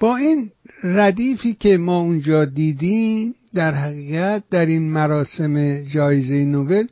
[0.00, 6.86] با این ردیفی که ما اونجا دیدیم در حقیقت در این مراسم جایزه نوبل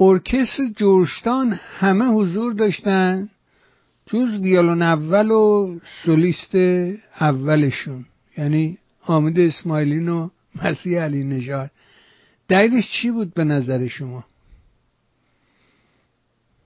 [0.00, 3.28] ارکستر جورشتان همه حضور داشتن
[4.06, 6.54] جز ویالون اول و سولیست
[7.20, 8.06] اولشون
[8.38, 10.28] یعنی حامد اسماعیلین و
[10.62, 11.70] مسیح علی نژاد.
[12.48, 14.24] دلیلش چی بود به نظر شما؟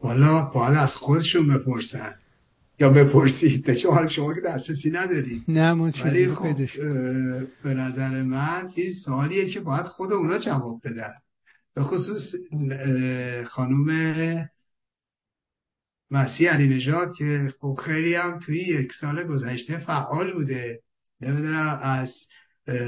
[0.02, 2.14] والا باید از خودشون بپرسن.
[2.80, 6.56] یا بپرسید شما شما که دسترسی ندارید نه ما ولی خب
[7.64, 11.12] به نظر من این سوالیه که باید خود اونا جواب بدن.
[11.74, 12.34] به خصوص
[13.46, 13.88] خانوم
[16.10, 20.80] مسیح علی نژاد که خب خیلی هم توی یک سال گذشته فعال بوده.
[21.20, 22.14] نمی‌دونم از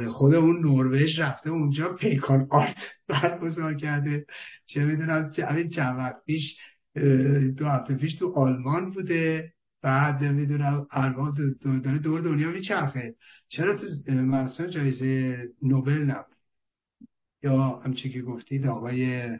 [0.08, 2.76] خود اون نروژ رفته اونجا پیکان آرت
[3.08, 4.26] برگزار کرده.
[4.66, 6.56] چه می‌دونم همین چند وقت پیش
[7.56, 9.52] دو هفته پیش تو آلمان بوده.
[9.82, 11.34] بعد نمی‌دونم آلمان
[11.84, 13.14] داره دور دنیا میچرخه.
[13.48, 16.36] چرا تو مراسم جایزه نوبل نبود؟
[17.42, 19.30] یا همچه که گفتید آقای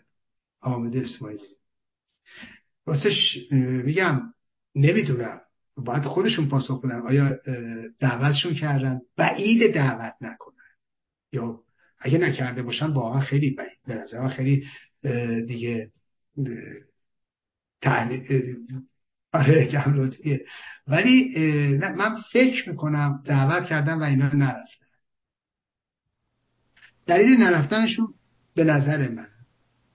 [0.61, 1.57] حامد اسماعیلی.
[2.87, 4.35] راستش میگم
[4.75, 5.41] نمی‌دونم.
[5.77, 7.01] باید خودشون پاسخ بدن.
[7.01, 7.39] آیا
[8.01, 10.55] دعوتشون کردن؟ بعید دعوت نکنن.
[11.33, 11.61] یا
[11.99, 13.79] اگه نکرده باشن واقعا خیلی بعید.
[13.87, 14.67] به نظر خیلی
[15.47, 15.91] دیگه
[19.33, 20.45] آره گملوتیه
[20.89, 21.35] ولی
[21.79, 24.87] من فکر می‌کنم دعوت کردن و اینا نرفتن
[27.07, 28.15] دلیل نرفتنشون
[28.55, 29.27] به نظر من.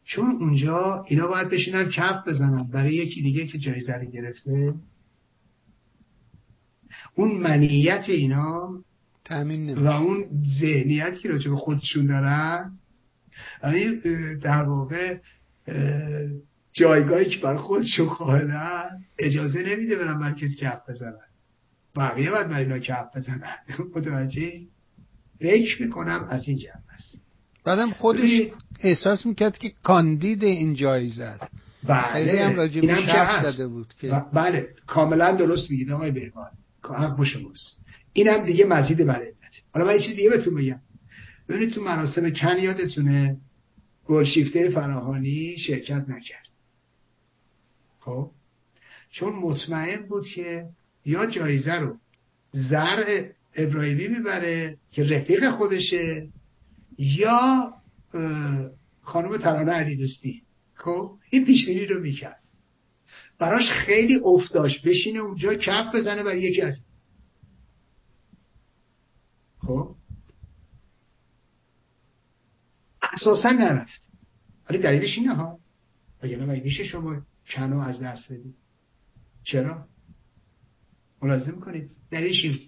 [0.03, 4.73] چون اونجا اینا باید بشینن کف بزنن برای یکی دیگه که جایزه رو گرفته.
[7.15, 8.83] اون منیت اینا
[9.25, 10.25] تامین و اون
[10.59, 12.71] ذهنیتی که راجع به خودشون دارن
[13.63, 13.95] یعنی
[14.35, 15.17] در واقع
[16.77, 18.89] جایگاهی که برای خودشون خواهدن
[19.19, 21.27] اجازه نمیده برن مرکز کف بزنن.
[21.95, 23.55] بقیه باید برای اینا کف بزنن.
[23.95, 24.51] متوجه
[25.39, 27.21] فکر می‌کنم از این جمع است.
[27.65, 28.29] بعدم خودش
[28.79, 31.47] احساس می‌کرد که کاندید این جایزه است.
[31.83, 32.45] بله.
[32.45, 33.61] هم اینم که زده هست.
[33.61, 34.67] بود که بله.
[34.87, 36.49] کاملا درست میگید آقای بهبان
[36.83, 37.81] حق شماست
[38.13, 39.21] اینم دیگه مزید بر
[39.73, 40.79] حالا من یه چیز دیگه بهتون بگم.
[41.49, 43.37] ببینید تو مراسم کن یادتونه
[44.05, 46.46] گلشیفته فراهانی شرکت نکرد.
[48.07, 48.31] خب؟
[49.11, 50.69] چون مطمئن بود که
[51.05, 51.97] یا جایزه رو
[52.51, 56.27] زرع ابراهیمی می‌بره که رفیق خودشه
[56.97, 57.73] یا
[59.01, 60.41] خانم ترانه علی دوستی.
[60.73, 62.43] خب؟ این پیشبینی رو می‌کرد.
[63.39, 66.83] براش خیلی افتاش بشینه اونجا کف بزنه برای یکی از
[69.59, 69.95] خب؟
[73.13, 74.01] اساسا نرفت.
[74.69, 75.59] ولی دلیلش اینه ها.
[76.23, 78.55] وگرنه مگه شما کنو از دست بدید
[79.43, 79.87] چرا؟
[81.21, 82.59] ملاحظه می‌کنید دلیلش این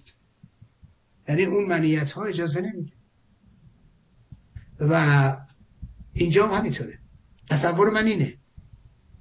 [1.29, 2.97] یعنی اون منیت ها اجازه نمیده.
[4.79, 5.37] و
[6.13, 6.99] اینجا هم همینطوره.
[7.49, 8.37] تصور من اینه.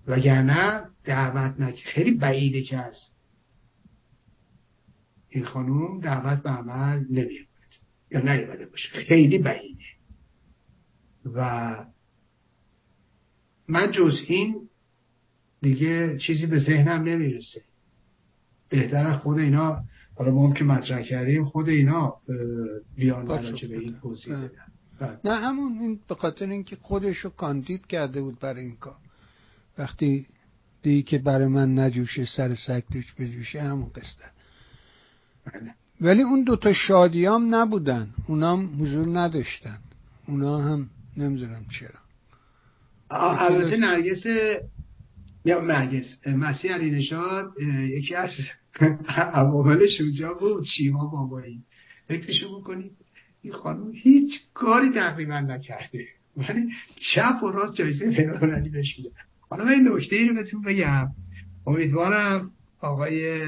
[0.06, 3.10] وگرنه دعوت نک خیلی بعیده که از
[5.28, 7.46] این خانوم دعوت به عمل نمیاد
[8.10, 8.88] یا نیومده باشه.
[8.88, 9.84] خیلی بعیده.
[11.24, 11.86] و
[13.68, 14.67] من جز این
[15.60, 17.60] دیگه چیزی به ذهنم نمی‌رسه.
[18.68, 19.82] بهتر خود اینا
[20.14, 22.14] حالا ما هم که مطرح کردیم خود اینا
[22.96, 24.50] بیان به این توضیح بدن.
[25.00, 25.18] بله.
[25.24, 28.96] نه همون این به خاطر اینکه خودش رو کاندید کرده بود برای این کار.
[29.78, 30.26] وقتی
[30.82, 34.24] دیگه که برای من نجوشه سر سگ توش بجوشه همون قصده
[35.44, 35.74] بله.
[36.00, 38.08] ولی اون دوتا شادیام نبودن.
[38.26, 39.78] اونام حضور نداشتن.
[40.28, 42.00] اونا هم نمی‌دونم چرا.
[43.10, 44.24] البته نرگس
[45.48, 47.52] یا نرگس مسیح علی نشاد
[47.88, 48.30] یکی از
[49.32, 51.62] عواملش اونجا بود شیما بابایی.
[52.08, 52.92] فکرشو بکنید
[53.42, 56.06] این خانم هیچ کاری تقریبا نکرده.
[56.36, 56.68] ولی
[57.14, 59.00] چپ و راست جایزه بینالمللی بهش
[59.50, 61.08] حالا من نکته رو بهتون بگم.
[61.66, 62.50] امیدوارم
[62.80, 63.42] آقای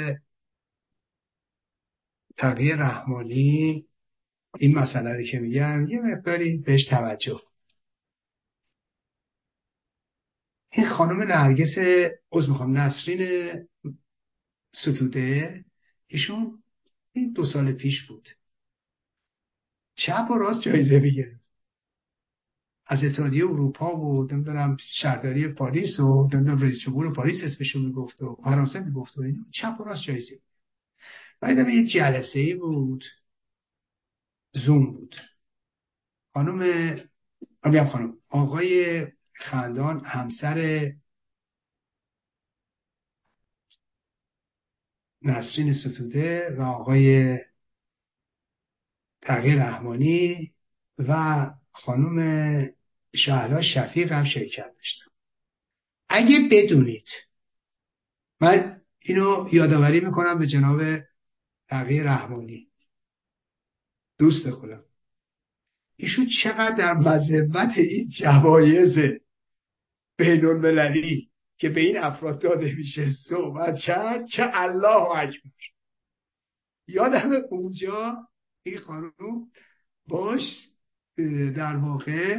[2.37, 3.85] تقیه رحمانی
[4.59, 7.41] این مسئله رو که میگم یه مقداری بهش توجه
[10.73, 11.79] این خانم نرگس
[12.33, 13.51] از می‌خوام نسرین
[14.75, 15.65] ستوده
[16.07, 16.63] ایشون
[17.13, 18.29] این دو سال پیش بود.
[19.95, 21.41] چپ و راست جایزه بگیره
[22.87, 28.35] از اتحادیه اروپا و نمی‌دونم شهرداری پاریس و نمی‌دونم رئیس جمهور پاریس اسمشو می‌گفت و
[28.45, 30.39] فرانسه می‌گفت و اینا چپ و راست جایزه.
[31.41, 33.05] بعد یه جلسه ای بود.
[34.55, 35.17] زوم بود.
[36.35, 36.61] خانم
[37.93, 39.07] خانم آقای
[39.41, 40.91] خندان همسر
[45.23, 47.39] نسرین ستوده و آقای
[49.23, 50.53] تغییر رحمانی
[50.99, 52.71] و خانم
[53.15, 55.11] شهلا شفیق هم شرکت داشتن.
[56.09, 57.07] اگه بدونید
[58.41, 60.81] من اینو یادآوری می‌کنم به جناب
[61.69, 62.67] تغییر رحمانی.
[64.19, 64.85] دوست خودم.
[65.97, 69.21] ایشون چقدر در مذهبت این جوایز
[70.21, 71.29] بین المللی
[71.59, 75.51] که به این افراد داده میشه صحبت کرد که الله اکبر.
[76.89, 78.17] یادم اونجا
[78.63, 79.13] این خانم
[80.09, 80.69] باش
[81.57, 82.37] در واقع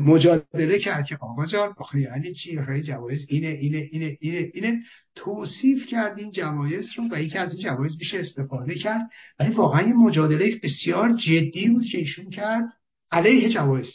[0.00, 4.82] مجادله کرد که آقا جان آخه یعنی چی؟ آخه جوایز اینه اینه اینه اینه اینه.
[5.14, 9.10] توصیف کرد این جوایز رو و یکی از این جوایز میشه استفاده کرد.
[9.40, 12.64] ولی واقعا یه مجادله بسیار جدی بود که ایشون کرد
[13.10, 13.92] علیه جوایز.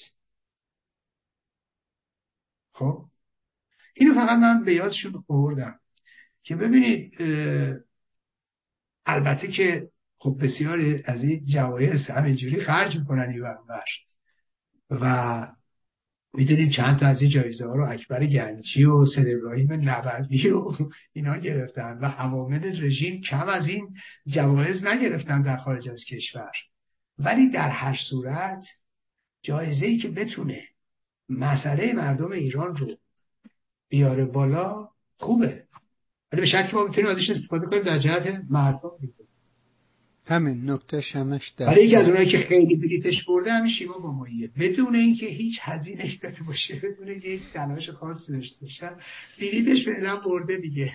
[2.82, 3.06] خب؟
[3.96, 5.80] اینو فقط من به یادشون آوردم
[6.44, 7.14] که ببینید
[9.06, 9.90] البته که
[10.20, 13.46] خب بسیاری از این جوایز همینجوری خرج می‌کنن این
[14.90, 15.48] و
[16.34, 21.38] می‌دونیم چند تا از این جایزه ها رو اکبر گنجی و سید ابراهیم و اینا
[21.38, 23.96] گرفتن و عوامل رژیم کم از این
[24.28, 26.52] جوایز نگرفتن در خارج از کشور.
[27.18, 28.64] ولی در هر صورت
[29.44, 30.64] جایزه ای که بتونه
[31.32, 32.88] مسئله مردم ایران رو
[33.90, 34.88] بیاره بالا
[35.18, 35.64] خوبه.
[36.32, 38.92] ولی به شکل ما می‌تونیم ازش استفاده کنیم در جهت مردم
[40.28, 44.50] همین نکته همش در برای یکی از اونایی که خیلی بلیتش برده همین شیما ماییه
[44.60, 48.90] بدون اینکه هیچ هزینه داده باشه بدون اینکه هیچ تلاش خاصی داشته باشه
[49.40, 50.92] بلیتش فعلا برده دیگه.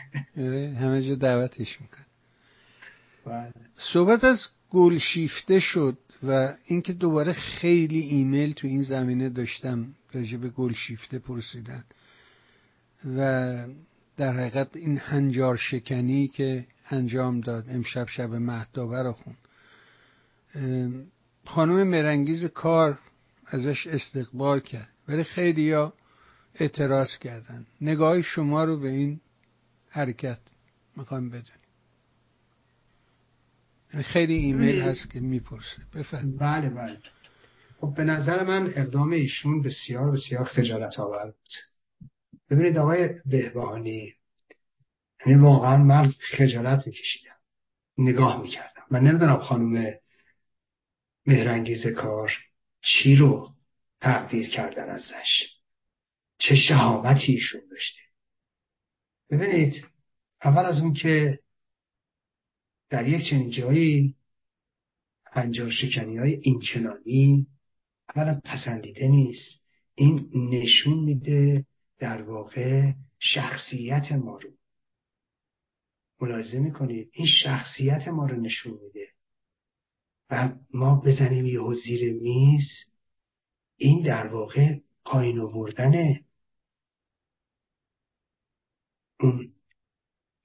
[0.80, 2.06] همه جا دعوتش میکن
[3.26, 3.52] بله.
[3.92, 4.38] صحبت از
[4.70, 10.72] گل شیفته شد و اینکه دوباره خیلی ایمیل تو این زمینه داشتم راجع به گل
[10.72, 11.84] شیفته پرسیدن
[13.16, 13.66] و
[14.16, 19.36] در حقیقت این هنجار شکنی که انجام داد امشب شب مهدابه رو خون.
[21.46, 22.98] خانم مرنگیز کار
[23.46, 25.92] ازش استقبال کرد ولی خیلی ها
[26.54, 27.66] اعتراض کردن.
[27.80, 29.20] نگاه شما رو به این
[29.88, 30.38] حرکت
[30.96, 31.65] می‌خوام بدونیم
[34.02, 35.82] خیلی ایمیل هست که می‌پرسه.
[35.94, 36.98] بفهم بله بله.
[37.80, 41.52] خب به نظر من اقدام ایشون بسیار بسیار خجالت آور بود.
[42.50, 44.14] ببینید آقای بهبانی
[45.26, 47.36] یعنی واقعا من خجالت میکشیدم.
[47.98, 48.82] نگاه می‌کردم.
[48.90, 49.94] من نمی‌دونم خانم
[51.26, 52.32] مهرنگیز کار
[52.82, 53.50] چی رو
[54.00, 55.56] تقدیر کردن ازش.
[56.38, 58.00] چه شهامتی ایشون داشته.
[59.30, 59.84] ببینید
[60.44, 61.38] اول از اون که
[62.90, 64.14] در یک چنین جایی
[65.32, 67.46] انجار شکنی های اینچنانی
[68.16, 69.62] اولا پسندیده نیست.
[69.94, 71.66] این نشون میده
[71.98, 74.50] در واقع شخصیت ما رو.
[76.20, 79.08] ملاحظه می‌کنید؟ این شخصیت ما رو نشون میده.
[80.30, 82.68] و ما بزنیم یهو زیر میز
[83.76, 86.20] این در واقع پایین آوردن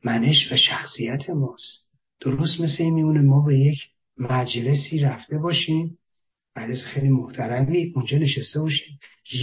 [0.03, 1.90] منش و شخصیت ماست.
[2.21, 3.79] درست مثل این میمونه ما به یک
[4.17, 5.97] مجلسی رفته باشیم
[6.55, 8.99] مجلس خیلی محترمی اونجا نشسته باشیم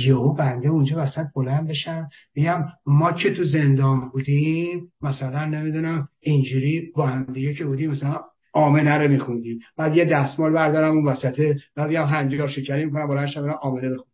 [0.06, 6.92] یهو بنده اونجا وسط بلند بشم بگم ما که تو زندان بودیم مثلا نمی‌دونم اینجوری
[6.94, 8.20] با هم دیگه که بودیم مثلا
[8.52, 9.58] آمنه رو میخوندیم.
[9.76, 14.08] بعد یه دستمال بردارم اون وسطه و بیام هنجار شکری می‌کنم بلند شم آمنه بخونم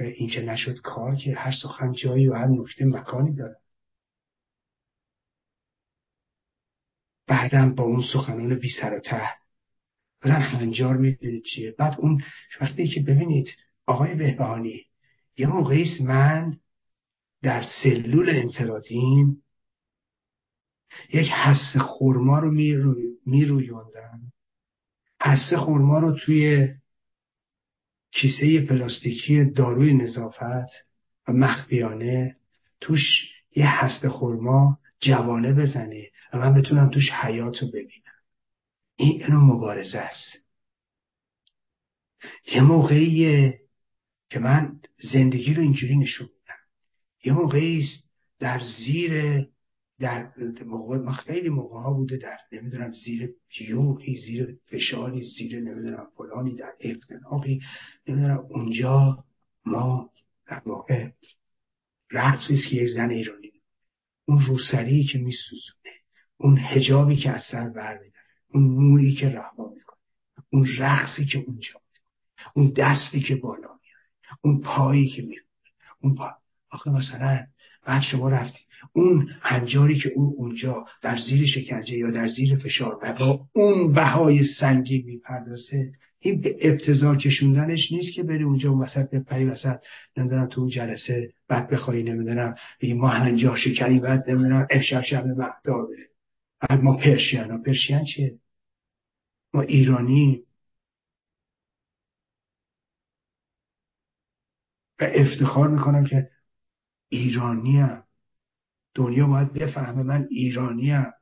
[0.00, 3.56] این که نشد کار که هر سخن جایی و هر نکته مکانی داره.
[7.28, 9.28] بعدم با اون سخنان بی سر و ته.
[10.24, 11.74] مثلا هنجار می‌دونید چیه.
[11.78, 12.22] بعد اون
[12.60, 13.46] وقتی که ببینید
[13.86, 14.84] آقای بهبهانی
[15.38, 16.56] یه موقعیست من
[17.42, 19.42] در سلول انفرادیم
[21.12, 22.50] یک حس خورما رو
[23.26, 24.32] میرویوندم
[25.22, 26.68] حس خورما رو توی
[28.10, 30.86] کیسه پلاستیکی داروی نظافت
[31.28, 32.36] و مخفیانه
[32.80, 33.02] توش
[33.56, 36.06] یه هست خورما جوانه بزنه.
[36.32, 38.18] و من بتونم توش حیات رو ببینم.
[38.96, 40.44] این اینو مبارزه است.
[42.46, 43.60] یه موقعیه
[44.30, 44.80] که من
[45.12, 46.60] زندگی رو اینجوری نشون میدم.
[47.24, 49.44] یه موقعی است در زیر
[49.98, 50.32] در
[50.66, 56.72] موقع خیلی موقع ها بوده در نمی‌دونم زیر یوهی زیر فشاری زیر نمی‌دونم فلانی در
[56.80, 57.60] اختناقی
[58.08, 59.24] نمی‌دونم اونجا
[59.64, 60.10] ما
[60.46, 61.10] در واقع
[62.10, 63.52] رقصی که یک زن ایرانی.
[64.24, 65.77] اون روسری که میسوزونه
[66.38, 67.98] اون هجابی که از سر بر
[68.54, 69.98] اون مویی که رها می‌کنه
[70.52, 75.44] اون رقصی که اونجا می‌کنه اون دستی که بالا میاره اون پایی که می‌کنه
[76.02, 76.30] اون پا...
[76.70, 77.46] آخه مثلا
[77.86, 78.58] بعد شما رفتی
[78.92, 83.92] اون هنجاری که اون اونجا در زیر شکنجه یا در زیر فشار و با اون
[83.92, 89.78] بهای سنگی می‌پردازه این به ابتزار کشوندنش نیست که بری اونجا اون وسط بپری وسط
[90.16, 95.26] نمی‌دونم تو اون جلسه بعد بخوایی نمی‌دونم بگی ما هنجار شکنی بعد نمی‌دونم امشب شب
[95.26, 96.07] مهدابه
[96.60, 98.38] بعد ما پرشین ها پرشین چیه؟
[99.54, 100.44] ما ایرانی.
[105.00, 106.30] و افتخار می‌کنم که
[107.08, 108.02] ایرانیم.
[108.94, 111.12] دنیا باید بفهمه من ایرانیم.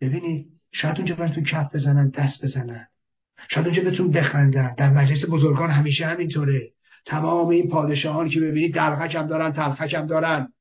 [0.00, 2.88] ببینید شاید اونجا براتون کف بزنن دست بزنن.
[3.50, 4.74] شاید اونجا بهتون بخندن.
[4.74, 6.72] در مجلس بزرگان همیشه همینطوره.
[7.06, 10.52] تمام این پادشاهان که ببینید دلغک هم دارن تلخک هم دارن.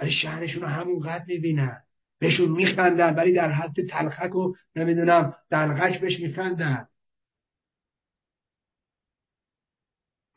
[0.00, 1.82] ولی شهرشون رو همونقدر می‌بینن.
[2.18, 6.88] بهشون میخندن ولی در حد تلخک و نمی‌دونم دلغک بهش میخندن.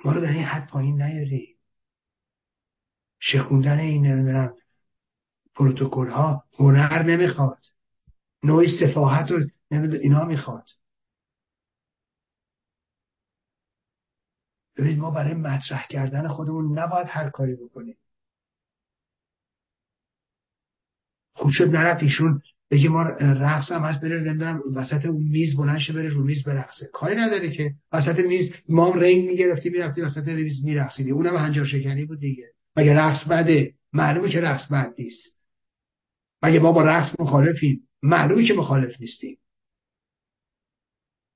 [0.05, 1.58] ما رو در این حد پایین نیاری
[3.20, 4.55] شخوندن این نمی‌دونم
[5.55, 7.65] پروتکل ها هنر نمی‌خواد.
[8.43, 9.39] نوعی سفاحت و
[9.72, 10.65] اینا می‌خواد.
[14.77, 17.98] ببینید ما برای مطرح کردن خودمون نباید هر کاری بکنیم.
[21.33, 25.79] خوب شد نرفت ایشون بگه ما رقص هم هست بره نمی‌دونم وسط اون میز بلند
[25.79, 26.89] شه بره رو میز برقصه.
[26.93, 27.73] کاری نداره که.
[27.93, 32.45] وسط میز ما هم رنگ می‌گرفتی می‌رفتی وسط میز میرقصیدی اونم هنجار شکنی بود دیگه.
[32.75, 35.41] مگه رقص بده؟ معلومه که رقص بد نیست.
[36.43, 39.37] مگه ما با رقص مخالفیم؟ معلومه که مخالف نیستیم.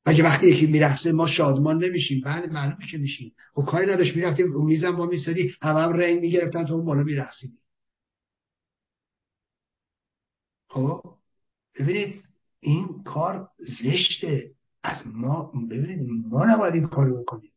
[0.05, 3.33] مگه وقتی یکی میرقصه ما شادمان نمیشیم؟ بله معلومه که میشیم.
[3.53, 7.03] خب کاری نداشت می‌رفتیم رو میزم با میسادی هم هم رنگ می‌گرفتن تو اون بالا
[7.03, 7.57] میرقصیدی
[10.69, 11.01] خب
[11.79, 12.23] ببینید
[12.59, 13.49] این کار
[13.83, 14.51] زشته.
[14.83, 17.51] از ما ببینید ما نباید این کارو بکنیم.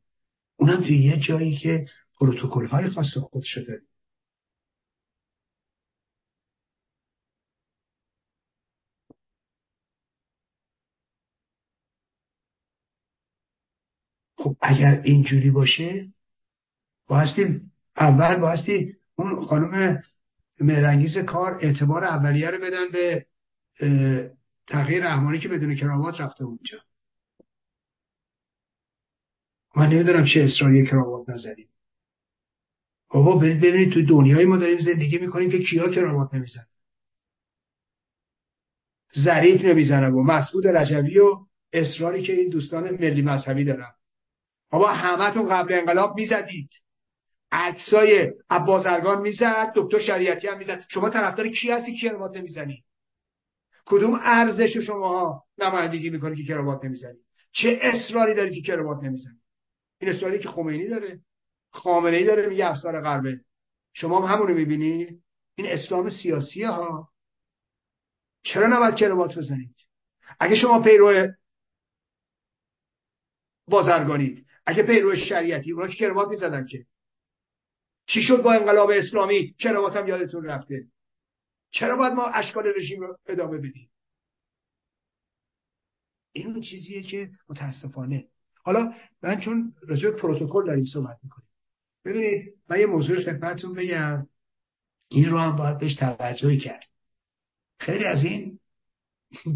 [0.57, 1.87] اونم توی یه جایی که
[2.21, 3.83] پروتکل های خاص خود شده.
[14.37, 16.13] خب اگر اینجوری باشه
[17.07, 17.61] بایستی
[17.97, 20.03] اول بایستی اون خانم
[20.65, 23.27] مهرنگیز کار اعتبار اولیه رو بدن به
[24.67, 26.79] تغییر رحمانی که بدون کراوات رفته اونجا
[29.77, 31.69] من نمی‌دونم چه اصراری کراوات نزنیم
[33.09, 36.67] بابا ببینید تو دنیای ما داریم زندگی می‌کنیم که کیا کراوات نمیزن
[39.25, 43.93] ظریف نمی‌زنه و مسعود رجوی و اصراری که این دوستان ملی مذهبی دارن.
[44.71, 46.71] بابا همتون قبل انقلاب می‌زدید.
[47.53, 50.85] عکسای عباسرگان می‌زد دکتر شریعتی هم می‌زد.
[50.89, 52.85] شما طرفدار کی هستی کی کراوات نمی‌زنی؟
[53.87, 57.19] کدوم ارزش شما نمایندگی می‌کنی که کراوات نمی‌زنی؟
[57.53, 59.41] چه اصراری داری که کراوات نمی‌زنی؟
[60.01, 61.21] این اصراری که خمینی داره.
[61.73, 63.41] خامنه ای داره میگه افسار غربه.
[63.93, 65.23] شما هم همونو می‌بینید
[65.55, 67.09] این اسلام سیاسیه ها
[68.43, 69.75] چرا نباید کراوات بزنید؟
[70.41, 71.29] اگه شما پیرو
[73.67, 76.87] بازرگانید اگه پیرو شریعتی اونا که کراوات می‌زدن که؟
[78.15, 80.87] چی شد با انقلاب اسلامی؟ کراوات هم یادتون رفته؟
[81.71, 83.91] چرا باید ما اشکال رژیم رو ادامه بدیم؟
[86.33, 88.25] این اون چیزیه که متاسفانه.
[88.65, 91.49] حالا من چون راجع پروتکل داریم صحبت می‌کنیم.
[92.05, 94.27] ببینید من یه موضوع خدمتتون بگم.
[95.09, 96.87] این رو هم باید بهش توجهی کرد.
[97.79, 98.59] خیلی از این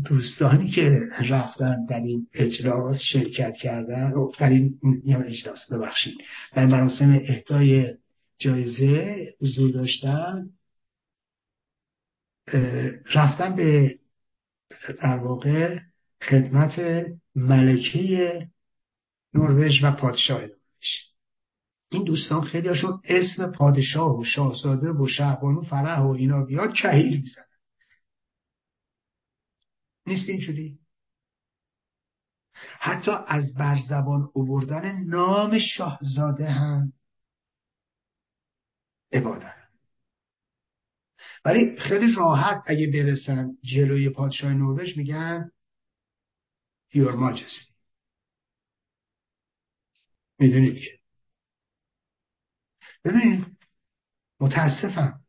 [0.08, 0.90] دوستانی که
[1.30, 4.80] رفتن در این اجلاس شرکت کردن در این
[5.26, 6.14] اجلاس ببخشید
[6.52, 7.94] در مراسم اهدای
[8.38, 10.50] جایزه حضور داشتن
[13.14, 13.98] رفتن به
[15.02, 15.78] در واقع
[16.22, 18.48] خدمت ملکه
[19.34, 20.54] نروژ و پادشاه نروژ.
[21.90, 27.20] این دوستان خیلی هاشون اسم پادشاه و شاهزاده و شهبانو فرح و اینا بیاد کهیر
[27.20, 27.44] می‌زنن.
[30.06, 30.78] نیست اینجوری؟
[32.80, 36.92] حتی از برزبان اووردن نام شاهزاده هم
[39.14, 39.54] عبادت.
[41.44, 45.50] ولی خیلی راحت اگه برسن جلوی پادشاه نروژ میگن
[46.94, 47.75] Your Majesty.
[50.38, 50.99] می‌دونید که
[53.04, 53.56] ببینید
[54.40, 55.21] متاسفم.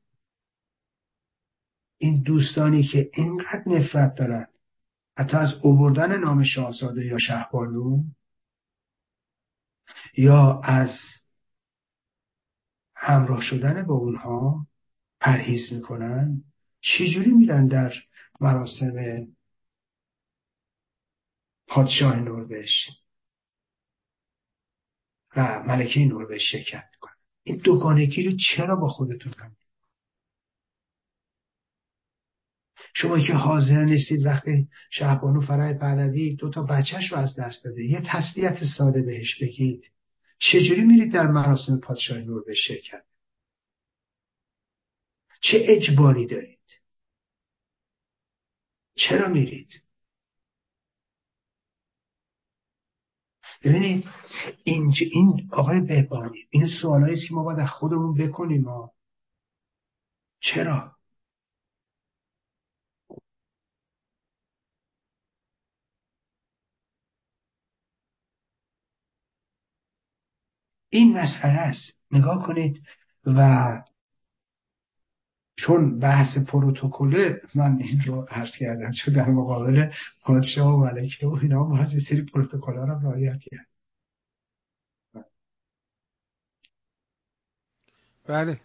[1.98, 4.48] این دوستانی که اینقدر نفرت دارن
[5.18, 8.04] حتی از اووردن نام شاهزاده یا شهبانو
[10.18, 10.90] یا از
[13.06, 14.68] همراه شدن با اونها
[15.20, 16.44] پرهیز می‌کنن
[16.82, 17.94] چجوری میرن در
[18.42, 18.94] مراسم
[21.68, 22.72] پادشاه نروژ؟
[25.36, 27.16] و ملکه نروژ شرکت می‌کنن.
[27.44, 29.56] این دوگانگی رو چرا با خودتون هم
[32.94, 37.84] شما که حاضر نیستید وقتی شهبانو فرای پهلوی دو تا بچهش رو از دست داده
[37.84, 39.95] یه تسلیت ساده بهش بگید.
[40.38, 43.06] چجوری میرید در مراسم پادشاهی نروژ شرکت؟
[45.42, 46.60] چه اجباری دارید؟
[48.96, 49.82] چرا میرید؟
[53.64, 54.10] ببینید
[54.64, 58.92] این, این آقای بهبانی این سوالایی است که ما باید خودمون بکنیم ما
[60.40, 60.95] چرا؟
[70.96, 71.94] این مسئله است.
[72.12, 72.84] نگاه کنید
[73.26, 73.82] و
[75.58, 81.40] چون بحث پروتکله من این رو عرض کردم چون در مقابل پادشاه و ملکه و
[81.42, 83.68] اینا باید یه سری پروتکل رو رعایت کرد
[88.28, 88.60] بله.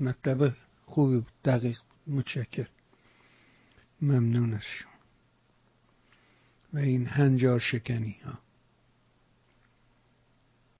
[0.00, 0.54] مطلب
[0.86, 1.32] خوبی بود.
[1.44, 2.68] دقیق متشکر
[4.02, 4.90] ممنون از شما.
[6.72, 8.47] و این هنجار شکنی ها.